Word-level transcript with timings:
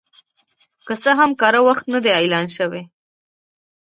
که 0.87 0.93
څه 1.03 1.11
هم 1.19 1.31
کره 1.41 1.59
وخت 1.67 1.85
نه 1.93 1.99
دی 2.03 2.11
اعلان 2.17 2.45
شوی 2.57 2.83